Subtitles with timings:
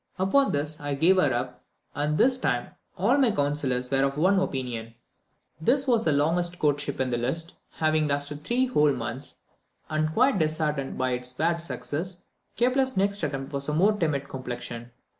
[0.17, 1.63] Upon this I gave her up,
[1.93, 4.95] and this time all my counsellors were of one opinion."
[5.61, 9.35] This was the longest courtship in the list, having lasted three whole months;
[9.91, 12.23] and, quite disheartened by its bad success,
[12.57, 14.89] Kepler's next attempt was of a more timid complexion.